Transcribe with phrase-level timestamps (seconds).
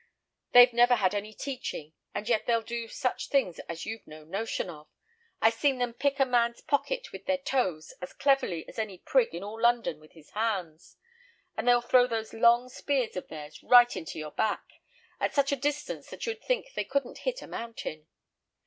[0.53, 4.67] They've never had any teaching, and yet they'll do such things as you've no notion
[4.67, 4.87] of.
[5.39, 9.35] I've seen them pick a man's pocket with their toes as cleverly as any prig
[9.35, 10.97] in all London with his hands;
[11.55, 14.81] and they'll throw those long spears of theirs right into your back,
[15.19, 18.07] at such a distance that you'd think they couldn't hit a mountain.